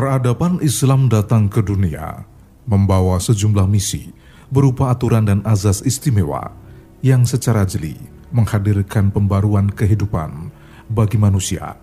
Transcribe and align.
Peradaban 0.00 0.64
Islam 0.64 1.12
datang 1.12 1.52
ke 1.52 1.60
dunia 1.60 2.24
membawa 2.64 3.20
sejumlah 3.20 3.68
misi 3.68 4.08
berupa 4.48 4.88
aturan 4.88 5.28
dan 5.28 5.44
azas 5.44 5.84
istimewa 5.84 6.56
yang 7.04 7.28
secara 7.28 7.68
jeli 7.68 8.00
menghadirkan 8.32 9.12
pembaruan 9.12 9.68
kehidupan 9.68 10.48
bagi 10.88 11.20
manusia. 11.20 11.76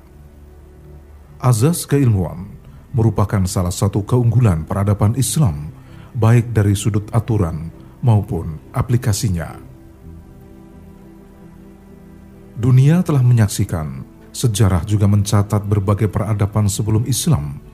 Azas 1.38 1.86
keilmuan 1.86 2.57
merupakan 2.89 3.45
salah 3.45 3.69
satu 3.69 4.01
keunggulan 4.01 4.65
peradaban 4.65 5.13
Islam, 5.13 5.69
baik 6.18 6.57
dari 6.57 6.74
sudut 6.74 7.05
aturan 7.13 7.69
maupun 8.02 8.57
aplikasinya. 8.74 9.61
Dunia 12.57 13.05
telah 13.05 13.21
menyaksikan, 13.21 14.02
sejarah 14.33 14.82
juga 14.89 15.05
mencatat 15.05 15.61
berbagai 15.69 16.10
peradaban 16.10 16.65
sebelum 16.65 17.05
Islam, 17.05 17.66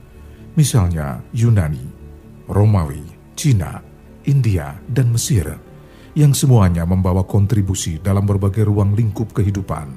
misalnya 0.54 1.22
Yunani, 1.34 1.82
Romawi, 2.46 3.02
Cina, 3.34 3.82
India, 4.26 4.74
dan 4.88 5.10
Mesir, 5.10 5.46
yang 6.14 6.30
semuanya 6.30 6.86
membawa 6.86 7.26
kontribusi 7.26 7.98
dalam 7.98 8.24
berbagai 8.26 8.66
ruang 8.66 8.94
lingkup 8.94 9.34
kehidupan. 9.34 9.90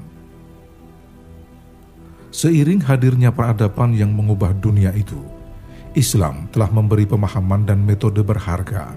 Seiring 2.33 2.83
hadirnya 2.85 3.33
peradaban 3.33 3.97
yang 3.97 4.13
mengubah 4.13 4.53
dunia 4.57 4.93
itu, 4.93 5.17
Islam 5.97 6.51
telah 6.53 6.69
memberi 6.69 7.07
pemahaman 7.07 7.65
dan 7.65 7.81
metode 7.81 8.21
berharga, 8.21 8.93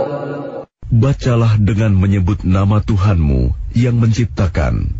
Bacalah 0.90 1.54
dengan 1.62 1.94
menyebut 1.94 2.42
nama 2.42 2.82
Tuhanmu 2.82 3.54
yang 3.78 4.02
menciptakan. 4.02 4.98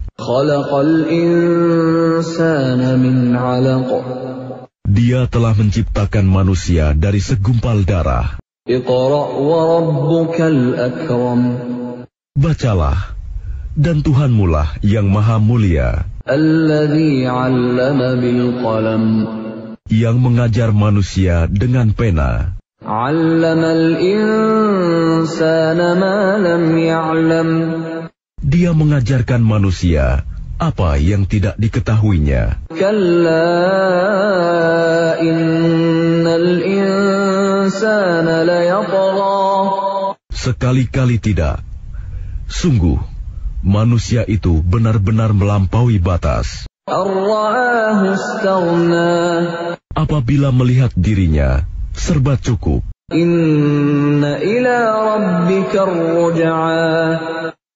Dia 4.91 5.29
telah 5.29 5.53
menciptakan 5.53 6.25
manusia 6.25 6.97
dari 6.97 7.21
segumpal 7.21 7.85
darah. 7.85 8.41
Bacalah, 12.35 12.99
dan 13.77 13.97
Tuhanmu 14.01 14.47
lah 14.49 14.69
yang 14.81 15.07
maha 15.13 15.37
mulia. 15.39 16.09
Yang 19.91 20.17
mengajar 20.19 20.71
manusia 20.73 21.47
dengan 21.47 21.93
pena. 21.95 22.57
Dia 28.41 28.71
mengajarkan 28.73 29.41
manusia 29.45 30.25
apa 30.61 31.01
yang 31.01 31.25
tidak 31.25 31.57
diketahuinya. 31.57 32.61
Sekali-kali 40.29 41.17
tidak. 41.17 41.65
Sungguh, 42.45 43.01
manusia 43.65 44.29
itu 44.29 44.61
benar-benar 44.61 45.33
melampaui 45.33 45.97
batas. 45.97 46.69
Apabila 49.97 50.49
melihat 50.53 50.93
dirinya, 50.93 51.65
serba 51.97 52.37
cukup. 52.37 52.85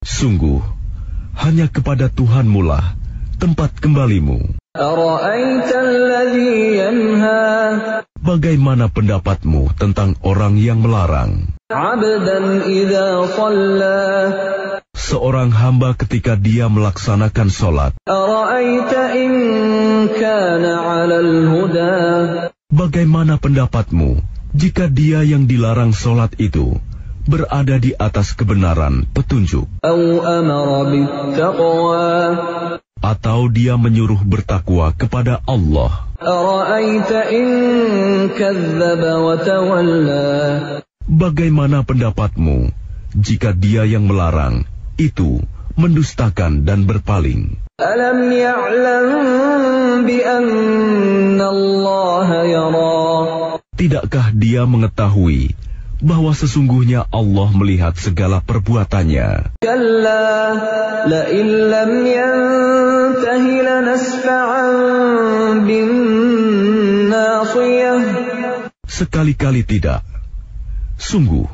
Sungguh, 0.05 0.61
hanya 1.39 1.67
kepada 1.67 2.06
Tuhanmu 2.11 2.61
lah 2.62 2.95
tempat 3.39 3.77
kembalimu. 3.78 4.56
Bagaimana 8.25 8.84
pendapatmu 8.89 9.62
tentang 9.77 10.17
orang 10.25 10.55
yang 10.56 10.81
melarang? 10.81 11.55
Seorang 14.95 15.50
hamba 15.53 15.93
ketika 15.95 16.34
dia 16.34 16.67
melaksanakan 16.72 17.49
sholat. 17.53 17.93
Bagaimana 22.75 23.34
pendapatmu 23.39 24.11
jika 24.55 24.87
dia 24.87 25.27
yang 25.27 25.51
dilarang 25.51 25.91
sholat 25.91 26.34
itu 26.39 26.78
berada 27.25 27.81
di 27.81 27.97
atas 27.97 28.37
kebenaran 28.37 29.09
petunjuk? 29.12 29.69
Atau 33.05 33.53
dia 33.53 33.77
menyuruh 33.77 34.21
bertakwa 34.25 34.93
kepada 34.97 35.45
Allah? 35.45 36.09
Bagaimana 41.05 41.79
pendapatmu 41.84 42.73
jika 43.13 43.53
dia 43.53 43.84
yang 43.84 44.09
melarang 44.09 44.65
itu 44.97 45.45
mendustakan 45.77 46.65
dan 46.65 46.89
berpaling? 46.89 47.61
Alam 47.77 48.31
ya'lam 48.31 50.07
bi 50.07 50.23
Allah 50.23 52.29
yara. 52.47 53.59
Tidakkah 53.75 54.31
dia 54.31 54.63
mengetahui 54.65 55.59
bahwa 56.04 56.37
sesungguhnya 56.37 57.09
Allah 57.09 57.48
melihat 57.56 57.97
segala 57.97 58.44
perbuatannya? 58.44 59.56
Sekali-kali 68.84 69.65
tidak. 69.65 70.04
Sungguh, 71.00 71.48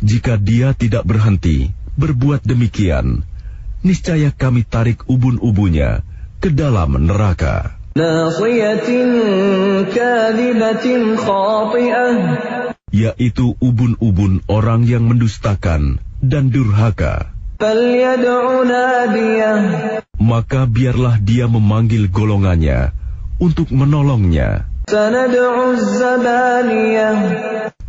jika 0.00 0.40
dia 0.40 0.72
tidak 0.72 1.04
berhenti 1.04 1.70
berbuat 1.94 2.42
demikian, 2.42 3.22
niscaya 3.84 4.32
kami 4.32 4.64
tarik 4.64 5.04
ubun-ubunya 5.06 6.00
ke 6.40 6.48
dalam 6.48 6.96
neraka. 7.04 7.78
Yaitu 12.92 13.56
ubun-ubun 13.58 14.42
orang 14.50 14.84
yang 14.84 15.08
mendustakan 15.08 16.02
dan 16.20 16.48
durhaka. 16.48 17.32
Maka 20.20 20.60
biarlah 20.68 21.16
dia 21.22 21.46
memanggil 21.48 22.10
golongannya 22.10 22.92
untuk 23.40 23.68
menolongnya. 23.72 24.68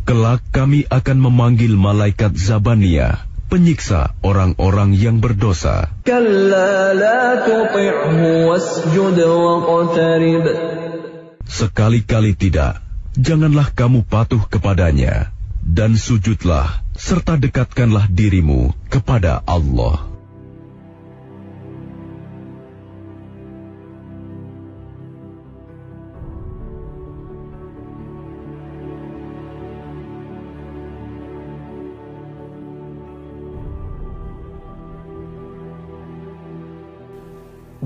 Kelak 0.06 0.40
kami 0.54 0.80
akan 0.88 1.18
memanggil 1.18 1.72
malaikat 1.76 2.32
Zabaniyah 2.38 3.26
penyiksa 3.46 4.18
orang-orang 4.26 4.94
yang 4.94 5.22
berdosa. 5.22 5.90
Sekali-kali 11.46 12.32
tidak, 12.34 12.72
janganlah 13.16 13.72
kamu 13.72 14.04
patuh 14.04 14.44
kepadanya, 14.52 15.32
dan 15.64 15.96
sujudlah 15.96 16.84
serta 16.92 17.40
dekatkanlah 17.40 18.12
dirimu 18.12 18.76
kepada 18.92 19.40
Allah. 19.48 20.12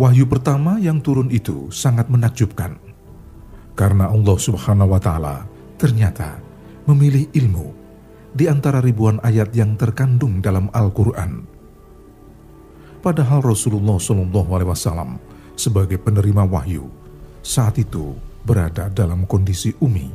Wahyu 0.01 0.25
pertama 0.25 0.81
yang 0.81 1.05
turun 1.05 1.29
itu 1.29 1.69
sangat 1.69 2.09
menakjubkan 2.09 2.90
karena 3.81 4.13
Allah 4.13 4.37
Subhanahu 4.37 4.93
wa 4.93 5.01
taala 5.01 5.49
ternyata 5.81 6.37
memilih 6.85 7.33
ilmu 7.33 7.73
di 8.37 8.45
antara 8.45 8.85
ribuan 8.85 9.17
ayat 9.25 9.57
yang 9.57 9.81
terkandung 9.81 10.45
dalam 10.45 10.69
Al-Qur'an. 10.77 11.49
Padahal 13.01 13.41
Rasulullah 13.41 13.97
Shallallahu 13.97 14.51
alaihi 14.53 14.69
wasallam 14.69 15.17
sebagai 15.57 15.97
penerima 15.97 16.45
wahyu 16.45 16.93
saat 17.41 17.81
itu 17.81 18.13
berada 18.45 18.93
dalam 18.93 19.25
kondisi 19.25 19.73
umi, 19.81 20.13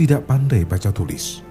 tidak 0.00 0.24
pandai 0.24 0.64
baca 0.64 0.88
tulis. 0.88 1.44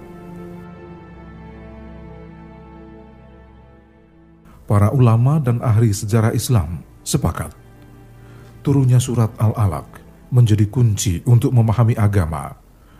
Para 4.66 4.90
ulama 4.90 5.38
dan 5.38 5.62
ahli 5.62 5.94
sejarah 5.94 6.34
Islam 6.34 6.82
sepakat 7.06 7.54
turunnya 8.66 8.98
surat 8.98 9.30
Al-Alaq 9.38 10.07
menjadi 10.28 10.68
kunci 10.68 11.24
untuk 11.24 11.52
memahami 11.52 11.96
agama, 11.96 12.56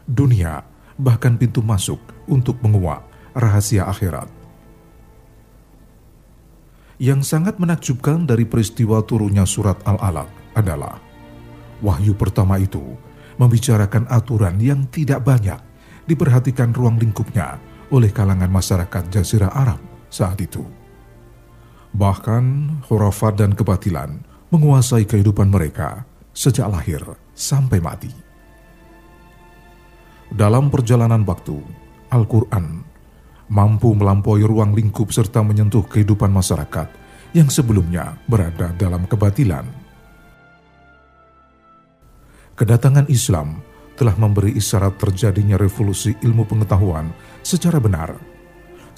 dunia, 0.08 0.64
bahkan 0.96 1.36
pintu 1.36 1.60
masuk 1.60 2.00
untuk 2.26 2.58
menguak 2.64 3.04
rahasia 3.36 3.86
akhirat. 3.86 4.26
Yang 6.98 7.30
sangat 7.30 7.62
menakjubkan 7.62 8.26
dari 8.26 8.42
peristiwa 8.42 8.98
turunnya 9.06 9.46
surat 9.46 9.78
Al-Alaq 9.86 10.58
adalah 10.58 10.98
wahyu 11.78 12.18
pertama 12.18 12.58
itu 12.58 12.82
membicarakan 13.38 14.10
aturan 14.10 14.58
yang 14.58 14.82
tidak 14.90 15.22
banyak 15.22 15.62
diperhatikan 16.10 16.74
ruang 16.74 16.98
lingkupnya 16.98 17.62
oleh 17.94 18.10
kalangan 18.10 18.50
masyarakat 18.50 19.14
Jazirah 19.14 19.54
Arab 19.54 19.78
saat 20.10 20.42
itu. 20.42 20.66
Bahkan 21.94 22.44
khurafat 22.90 23.38
dan 23.38 23.54
kebatilan 23.54 24.18
menguasai 24.50 25.04
kehidupan 25.04 25.52
mereka 25.52 26.07
sejak 26.38 26.70
lahir 26.70 27.02
sampai 27.34 27.82
mati. 27.82 28.14
Dalam 30.30 30.70
perjalanan 30.70 31.26
waktu, 31.26 31.58
Al-Quran 32.14 32.86
mampu 33.50 33.90
melampaui 33.90 34.46
ruang 34.46 34.70
lingkup 34.70 35.10
serta 35.10 35.42
menyentuh 35.42 35.82
kehidupan 35.90 36.30
masyarakat 36.30 36.86
yang 37.34 37.50
sebelumnya 37.50 38.22
berada 38.30 38.70
dalam 38.78 39.10
kebatilan. 39.10 39.66
Kedatangan 42.54 43.10
Islam 43.10 43.58
telah 43.98 44.14
memberi 44.14 44.54
isyarat 44.54 44.94
terjadinya 44.94 45.58
revolusi 45.58 46.14
ilmu 46.22 46.46
pengetahuan 46.46 47.10
secara 47.42 47.82
benar 47.82 48.14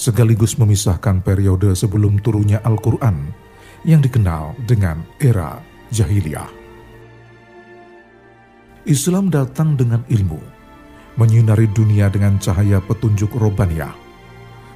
sekaligus 0.00 0.56
memisahkan 0.56 1.20
periode 1.20 1.76
sebelum 1.76 2.20
turunnya 2.24 2.64
Al-Quran 2.64 3.32
yang 3.84 4.00
dikenal 4.00 4.56
dengan 4.64 5.04
era 5.20 5.60
jahiliyah. 5.92 6.59
Islam 8.88 9.28
datang 9.28 9.76
dengan 9.76 10.00
ilmu, 10.08 10.40
menyinari 11.20 11.68
dunia 11.68 12.08
dengan 12.08 12.40
cahaya 12.40 12.80
petunjuk 12.80 13.36
robaniyah, 13.36 13.92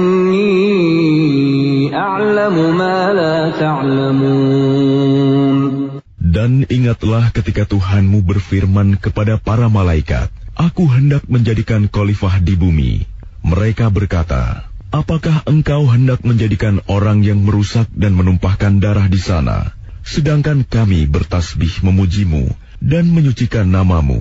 dan 6.31 6.62
ingatlah 6.70 7.34
ketika 7.34 7.66
Tuhanmu 7.66 8.22
berfirman 8.22 8.94
kepada 8.96 9.37
para 9.37 9.66
malaikat, 9.66 10.31
Aku 10.54 10.87
hendak 10.87 11.26
menjadikan 11.26 11.88
khalifah 11.88 12.38
di 12.38 12.54
bumi. 12.54 13.08
Mereka 13.40 13.88
berkata, 13.90 14.69
Apakah 14.90 15.46
engkau 15.46 15.87
hendak 15.87 16.26
menjadikan 16.26 16.82
orang 16.90 17.22
yang 17.22 17.46
merusak 17.46 17.86
dan 17.94 18.19
menumpahkan 18.19 18.82
darah 18.82 19.06
di 19.06 19.22
sana, 19.22 19.72
sedangkan 20.02 20.66
kami 20.66 21.06
bertasbih 21.06 21.86
memujimu 21.86 22.50
dan 22.82 23.06
menyucikan 23.08 23.70
namamu? 23.70 24.19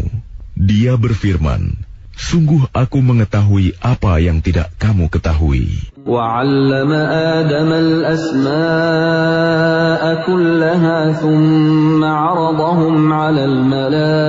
Dia 0.54 0.94
berfirman, 0.96 1.89
Sungguh 2.20 2.68
aku 2.76 3.00
mengetahui 3.00 3.80
apa 3.80 4.20
yang 4.20 4.44
tidak 4.44 4.76
kamu 4.76 5.08
ketahui. 5.08 5.88
وعلم 6.10 6.92
آدم 7.38 7.70
الأسماء 7.72 8.52
كلها 10.28 11.12
ثم 11.12 12.04
عرضهم 12.04 13.14
على 13.14 13.46
الملائكة 13.46 14.28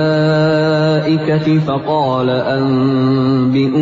فقال 1.59 2.29
أنبئوني 3.09 3.81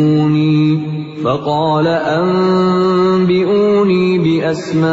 فقال 1.24 1.86
أنبئوني 2.18 3.38
بأسماء 4.18 4.90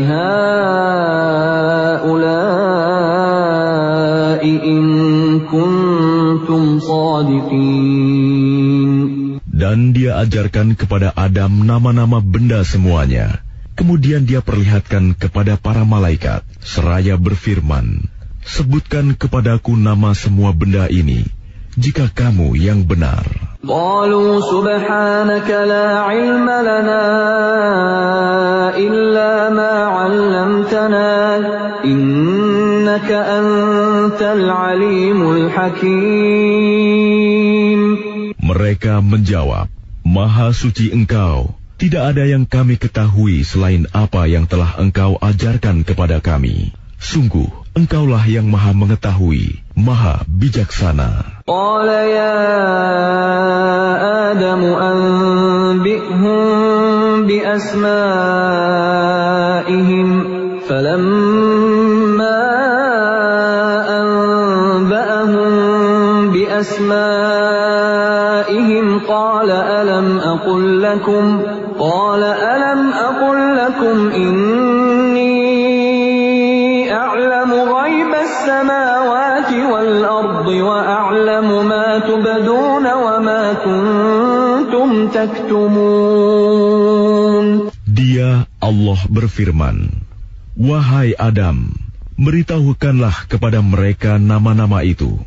هؤلاء 0.00 1.07
dan 9.53 9.95
dia 9.95 10.19
ajarkan 10.19 10.75
kepada 10.75 11.13
Adam 11.15 11.63
nama-nama 11.63 12.19
benda 12.19 12.65
semuanya. 12.67 13.39
Kemudian 13.73 14.27
dia 14.27 14.43
perlihatkan 14.43 15.17
kepada 15.17 15.57
para 15.57 15.81
malaikat, 15.81 16.45
seraya 16.61 17.17
berfirman, 17.17 18.05
Sebutkan 18.43 19.15
kepadaku 19.15 19.73
nama 19.73 20.11
semua 20.13 20.51
benda 20.51 20.91
ini, 20.91 21.25
jika 21.79 22.11
kamu 22.11 22.59
yang 22.59 22.83
benar. 22.83 23.23
قالوا 23.63 24.43
سبحانك 24.43 25.47
لا 25.47 25.87
علم 26.03 26.43
لنا 26.43 27.05
إلا 28.75 29.31
ما 29.55 29.73
علمتنا 29.87 31.09
Mereka 38.38 39.04
menjawab, 39.04 39.68
Maha 40.08 40.56
suci 40.56 40.88
engkau, 40.88 41.52
tidak 41.78 42.16
ada 42.16 42.24
yang 42.24 42.48
kami 42.48 42.80
ketahui 42.80 43.44
selain 43.44 43.84
apa 43.92 44.24
yang 44.24 44.48
telah 44.48 44.74
engkau 44.80 45.20
ajarkan 45.20 45.84
kepada 45.84 46.18
kami. 46.18 46.72
Sungguh, 46.98 47.46
engkaulah 47.78 48.26
yang 48.26 48.50
maha 48.50 48.74
mengetahui, 48.74 49.62
maha 49.78 50.26
bijaksana. 50.26 51.44
Adam 60.78 61.27
bi 66.57 66.57
asma'ihim 66.57 66.97
qala 69.05 69.57
alam 69.79 70.07
aqul 70.17 70.65
lakum 70.81 71.25
qala 71.77 72.31
alam 72.33 72.81
aqul 72.89 73.37
lakum 73.61 73.97
inni 74.11 75.53
أعلم 76.93 77.51
غيب 77.53 78.11
السماوات 78.13 79.51
والأرض 79.53 80.47
وأعلم 80.47 81.47
ما 81.67 81.99
تبدون 81.99 82.85
وما 82.93 83.43
كنتم 83.65 85.07
تكتمون 85.07 86.63
Dia 87.93 88.49
Allah 88.57 88.99
berfirman, 89.05 89.93
Wahai 90.57 91.13
Adam, 91.13 91.77
beritahukanlah 92.17 93.29
kepada 93.29 93.61
mereka 93.61 94.17
nama-nama 94.17 94.81
itu. 94.81 95.21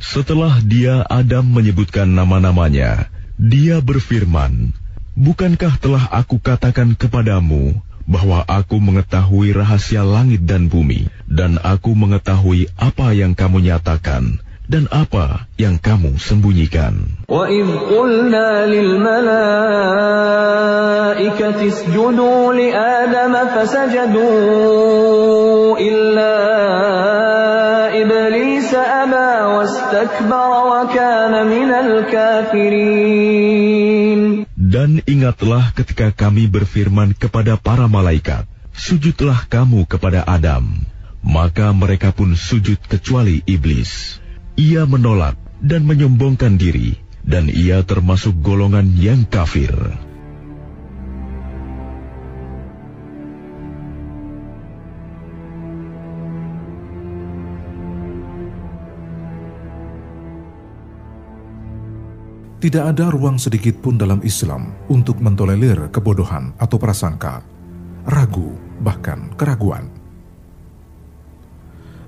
Setelah 0.00 0.60
dia 0.60 1.02
Adam 1.08 1.48
menyebutkan 1.48 2.06
nama-namanya, 2.12 3.08
dia 3.40 3.80
berfirman, 3.80 4.76
Bukankah 5.16 5.80
telah 5.80 6.04
aku 6.12 6.36
katakan 6.36 6.92
kepadamu 6.92 7.80
bahwa 8.04 8.44
aku 8.44 8.76
mengetahui 8.76 9.56
rahasia 9.56 10.04
langit 10.04 10.44
dan 10.44 10.68
bumi, 10.68 11.08
dan 11.24 11.56
aku 11.64 11.96
mengetahui 11.96 12.68
apa 12.76 13.16
yang 13.16 13.32
kamu 13.32 13.64
nyatakan 13.64 14.44
dan 14.66 14.90
apa 14.90 15.46
yang 15.56 15.78
kamu 15.78 16.18
sembunyikan. 16.18 17.22
وَإِذْ 17.30 17.66
قُلْنَا 17.86 18.66
لِلْمَلَائِكَةِ 18.66 19.30
اسْجُدُوا 21.66 22.52
لِآدَمَ 22.54 23.34
فَسَجَدُوا 23.54 24.26
إِلَّا 25.78 27.19
Dan 34.55 35.03
ingatlah 35.03 35.75
ketika 35.75 36.15
kami 36.15 36.47
berfirman 36.47 37.11
kepada 37.11 37.59
para 37.59 37.91
malaikat, 37.91 38.47
Sujudlah 38.71 39.45
kamu 39.51 39.83
kepada 39.83 40.23
Adam. 40.23 40.63
Maka 41.21 41.69
mereka 41.75 42.15
pun 42.15 42.33
sujud 42.33 42.79
kecuali 42.87 43.43
iblis. 43.45 44.17
Ia 44.57 44.89
menolak 44.89 45.37
dan 45.61 45.85
menyombongkan 45.85 46.57
diri, 46.57 46.97
dan 47.21 47.51
ia 47.51 47.85
termasuk 47.85 48.41
golongan 48.41 48.89
yang 48.97 49.27
kafir. 49.27 49.75
Tidak 62.61 62.93
ada 62.93 63.09
ruang 63.09 63.41
sedikit 63.41 63.81
pun 63.81 63.97
dalam 63.97 64.21
Islam 64.21 64.69
untuk 64.85 65.17
mentolerir 65.17 65.89
kebodohan 65.89 66.53
atau 66.61 66.77
prasangka, 66.77 67.41
ragu, 68.05 68.53
bahkan 68.85 69.33
keraguan. 69.33 69.89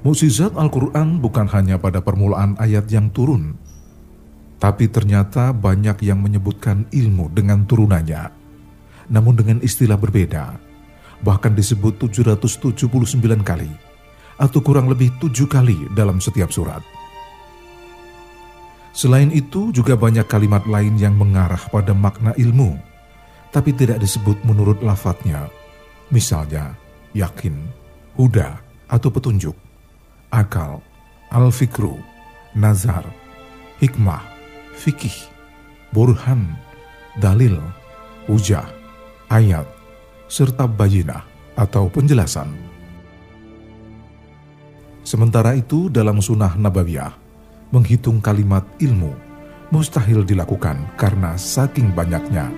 Mukjizat 0.05 0.53
Al-Quran 0.53 1.17
bukan 1.17 1.49
hanya 1.49 1.81
pada 1.81 2.05
permulaan 2.05 2.53
ayat 2.61 2.85
yang 2.93 3.09
turun, 3.09 3.57
tapi 4.61 4.93
ternyata 4.93 5.49
banyak 5.57 6.05
yang 6.05 6.21
menyebutkan 6.21 6.85
ilmu 6.93 7.33
dengan 7.33 7.65
turunannya, 7.65 8.29
namun 9.09 9.33
dengan 9.33 9.57
istilah 9.57 9.97
berbeda, 9.97 10.53
bahkan 11.25 11.57
disebut 11.57 11.97
779 11.97 12.93
kali, 13.41 13.73
atau 14.37 14.61
kurang 14.61 14.85
lebih 14.85 15.17
tujuh 15.17 15.49
kali 15.49 15.89
dalam 15.97 16.21
setiap 16.21 16.53
surat. 16.53 16.85
Selain 18.93 19.33
itu, 19.33 19.73
juga 19.73 19.97
banyak 19.97 20.29
kalimat 20.29 20.69
lain 20.69 21.01
yang 21.01 21.17
mengarah 21.17 21.65
pada 21.73 21.97
makna 21.97 22.37
ilmu, 22.37 22.77
tapi 23.49 23.73
tidak 23.73 23.97
disebut 23.97 24.37
menurut 24.45 24.85
lafadznya. 24.85 25.49
Misalnya, 26.13 26.77
yakin, 27.17 27.57
huda, 28.13 28.61
atau 28.85 29.09
petunjuk, 29.09 29.57
akal, 30.29 30.77
al-fikru, 31.33 31.97
nazar, 32.53 33.01
hikmah, 33.81 34.21
fikih, 34.77 35.17
burhan, 35.89 36.53
dalil, 37.17 37.57
hujah, 38.29 38.69
ayat, 39.33 39.65
serta 40.29 40.69
bayinah 40.69 41.25
atau 41.57 41.89
penjelasan. 41.89 42.49
Sementara 45.01 45.57
itu 45.57 45.89
dalam 45.89 46.21
sunnah 46.21 46.53
nabawiyah, 46.53 47.22
menghitung 47.73 48.21
kalimat 48.21 48.61
ilmu 48.77 49.09
mustahil 49.73 50.21
dilakukan 50.21 50.77
karena 50.93 51.33
saking 51.33 51.89
banyaknya. 51.97 52.53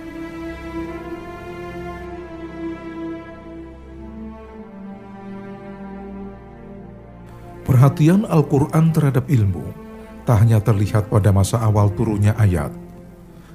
Perhatian 7.64 8.28
Al-Quran 8.28 8.92
terhadap 8.92 9.32
ilmu 9.32 9.64
tak 10.28 10.44
hanya 10.44 10.60
terlihat 10.60 11.08
pada 11.08 11.32
masa 11.32 11.64
awal 11.64 11.96
turunnya 11.96 12.36
ayat, 12.36 12.76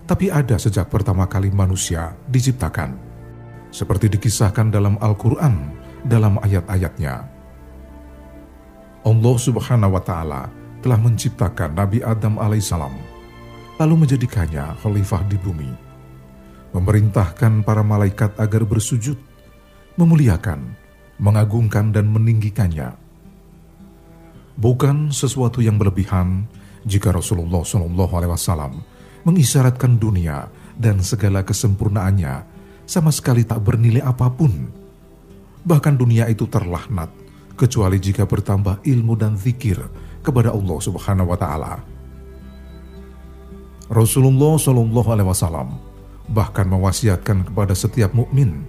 tapi 0.08 0.32
ada 0.32 0.56
sejak 0.56 0.88
pertama 0.88 1.28
kali 1.28 1.52
manusia 1.52 2.16
diciptakan, 2.24 2.96
seperti 3.68 4.08
dikisahkan 4.08 4.72
dalam 4.72 4.96
Al-Quran 4.96 5.76
dalam 6.08 6.40
ayat-ayatnya. 6.40 7.28
Allah 9.04 9.36
Subhanahu 9.36 9.96
wa 9.96 10.02
Ta'ala 10.02 10.59
telah 10.80 10.96
menciptakan 10.96 11.76
Nabi 11.76 12.00
Adam 12.00 12.40
alaihissalam, 12.40 12.92
lalu 13.76 13.94
menjadikannya 14.04 14.76
khalifah 14.80 15.22
di 15.28 15.36
bumi, 15.40 15.70
memerintahkan 16.72 17.64
para 17.64 17.84
malaikat 17.84 18.32
agar 18.40 18.64
bersujud, 18.64 19.16
memuliakan, 20.00 20.76
mengagungkan 21.20 21.92
dan 21.92 22.08
meninggikannya. 22.08 22.96
Bukan 24.60 25.12
sesuatu 25.12 25.64
yang 25.64 25.80
berlebihan 25.80 26.44
jika 26.84 27.12
Rasulullah 27.12 27.64
Shallallahu 27.64 28.12
Alaihi 28.16 28.32
Wasallam 28.32 28.72
mengisyaratkan 29.24 30.00
dunia 30.00 30.48
dan 30.76 31.04
segala 31.04 31.44
kesempurnaannya 31.44 32.44
sama 32.88 33.12
sekali 33.12 33.44
tak 33.44 33.60
bernilai 33.60 34.04
apa 34.04 34.32
pun. 34.32 34.52
Bahkan 35.60 35.94
dunia 36.00 36.24
itu 36.32 36.48
terlahnat 36.48 37.12
kecuali 37.52 38.00
jika 38.00 38.24
bertambah 38.24 38.80
ilmu 38.80 39.14
dan 39.20 39.36
zikir 39.36 39.76
kepada 40.20 40.52
Allah 40.52 40.78
Subhanahu 40.78 41.32
wa 41.32 41.38
taala. 41.38 41.74
Rasulullah 43.90 44.54
Shallallahu 44.54 45.08
alaihi 45.10 45.28
wasallam 45.28 45.68
bahkan 46.30 46.70
mewasiatkan 46.70 47.42
kepada 47.50 47.74
setiap 47.74 48.14
mukmin, 48.14 48.62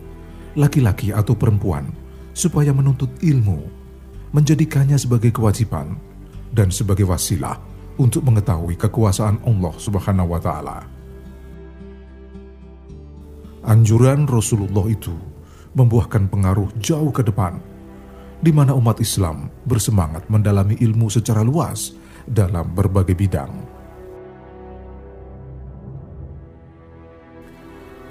laki-laki 0.58 1.14
atau 1.14 1.38
perempuan, 1.38 1.94
supaya 2.34 2.74
menuntut 2.74 3.14
ilmu, 3.22 3.62
menjadikannya 4.34 4.98
sebagai 4.98 5.30
kewajiban 5.30 5.94
dan 6.50 6.74
sebagai 6.74 7.06
wasilah 7.06 7.62
untuk 8.02 8.26
mengetahui 8.26 8.74
kekuasaan 8.82 9.46
Allah 9.46 9.74
Subhanahu 9.78 10.34
wa 10.34 10.42
taala. 10.42 10.78
Anjuran 13.62 14.26
Rasulullah 14.26 14.90
itu 14.90 15.14
membuahkan 15.78 16.34
pengaruh 16.34 16.74
jauh 16.82 17.14
ke 17.14 17.22
depan 17.22 17.62
di 18.42 18.50
mana 18.50 18.74
umat 18.74 18.98
Islam 18.98 19.54
bersemangat 19.70 20.26
mendalami 20.28 20.74
ilmu 20.82 21.14
secara 21.14 21.46
luas 21.46 21.94
dalam 22.26 22.74
berbagai 22.74 23.14
bidang. 23.14 23.54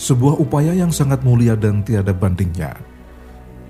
Sebuah 0.00 0.40
upaya 0.40 0.72
yang 0.72 0.94
sangat 0.94 1.20
mulia 1.20 1.58
dan 1.58 1.84
tiada 1.84 2.16
bandingnya 2.16 2.72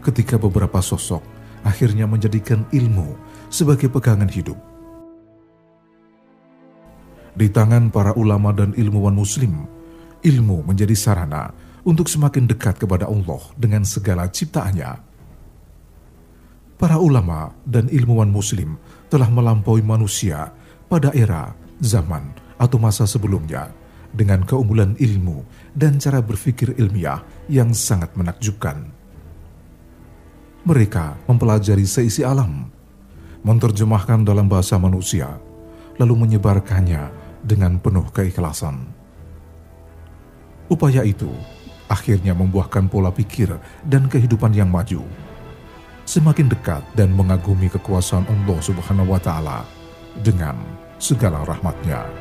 ketika 0.05 0.38
beberapa 0.38 0.79
sosok 0.79 1.25
akhirnya 1.67 2.07
menjadikan 2.07 2.62
ilmu 2.71 3.19
sebagai 3.50 3.90
pegangan 3.90 4.31
hidup. 4.31 4.57
Di 7.35 7.50
tangan 7.50 7.90
para 7.90 8.14
ulama 8.14 8.55
dan 8.55 8.76
ilmuwan 8.76 9.17
muslim, 9.17 9.67
ilmu 10.23 10.62
menjadi 10.62 10.95
sarana 10.95 11.50
untuk 11.83 12.07
semakin 12.07 12.47
dekat 12.47 12.79
kepada 12.79 13.09
Allah 13.09 13.40
dengan 13.57 13.83
segala 13.83 14.29
ciptaannya 14.29 15.10
para 16.81 16.97
ulama 16.97 17.53
dan 17.69 17.93
ilmuwan 17.93 18.33
muslim 18.33 18.81
telah 19.13 19.29
melampaui 19.29 19.85
manusia 19.85 20.49
pada 20.89 21.13
era, 21.13 21.53
zaman, 21.77 22.33
atau 22.57 22.81
masa 22.81 23.05
sebelumnya 23.05 23.69
dengan 24.17 24.41
keunggulan 24.49 24.97
ilmu 24.97 25.45
dan 25.77 26.01
cara 26.01 26.25
berpikir 26.25 26.73
ilmiah 26.81 27.21
yang 27.53 27.77
sangat 27.77 28.17
menakjubkan. 28.17 28.89
Mereka 30.65 31.29
mempelajari 31.29 31.85
seisi 31.85 32.25
alam, 32.25 32.73
menerjemahkan 33.45 34.25
dalam 34.25 34.49
bahasa 34.49 34.81
manusia, 34.81 35.37
lalu 36.01 36.17
menyebarkannya 36.25 37.13
dengan 37.45 37.77
penuh 37.77 38.09
keikhlasan. 38.09 38.89
Upaya 40.73 41.05
itu 41.05 41.29
akhirnya 41.93 42.33
membuahkan 42.33 42.89
pola 42.89 43.13
pikir 43.13 43.53
dan 43.85 44.09
kehidupan 44.09 44.57
yang 44.57 44.73
maju 44.73 45.05
semakin 46.11 46.50
dekat 46.50 46.83
dan 46.99 47.14
mengagumi 47.14 47.71
kekuasaan 47.71 48.26
Allah 48.26 48.59
Subhanahu 48.59 49.14
wa 49.14 49.21
taala 49.23 49.62
dengan 50.26 50.59
segala 50.99 51.47
rahmatnya. 51.47 52.20